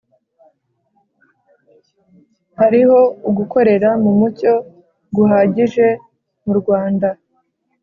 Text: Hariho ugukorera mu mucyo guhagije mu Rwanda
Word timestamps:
Hariho 2.59 2.99
ugukorera 3.29 3.89
mu 4.03 4.11
mucyo 4.19 4.53
guhagije 5.15 5.87
mu 6.45 6.53
Rwanda 6.59 7.09